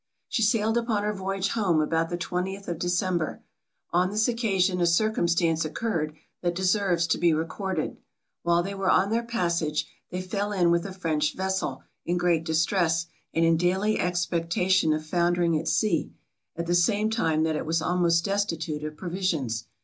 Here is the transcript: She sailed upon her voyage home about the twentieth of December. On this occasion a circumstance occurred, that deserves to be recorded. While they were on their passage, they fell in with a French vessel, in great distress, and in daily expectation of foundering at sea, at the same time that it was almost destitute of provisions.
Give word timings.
She 0.27 0.41
sailed 0.41 0.77
upon 0.79 1.03
her 1.03 1.13
voyage 1.13 1.49
home 1.49 1.79
about 1.79 2.09
the 2.09 2.17
twentieth 2.17 2.67
of 2.67 2.79
December. 2.79 3.43
On 3.91 4.09
this 4.09 4.27
occasion 4.27 4.81
a 4.81 4.87
circumstance 4.87 5.63
occurred, 5.63 6.15
that 6.41 6.55
deserves 6.55 7.05
to 7.05 7.19
be 7.19 7.35
recorded. 7.35 7.97
While 8.41 8.63
they 8.63 8.73
were 8.73 8.89
on 8.89 9.11
their 9.11 9.21
passage, 9.21 9.85
they 10.09 10.23
fell 10.23 10.51
in 10.53 10.71
with 10.71 10.87
a 10.87 10.91
French 10.91 11.35
vessel, 11.35 11.83
in 12.03 12.17
great 12.17 12.43
distress, 12.43 13.05
and 13.31 13.45
in 13.45 13.57
daily 13.57 13.99
expectation 13.99 14.91
of 14.91 15.05
foundering 15.05 15.55
at 15.59 15.67
sea, 15.67 16.11
at 16.55 16.65
the 16.65 16.73
same 16.73 17.11
time 17.11 17.43
that 17.43 17.55
it 17.55 17.67
was 17.67 17.79
almost 17.79 18.25
destitute 18.25 18.83
of 18.83 18.97
provisions. 18.97 19.65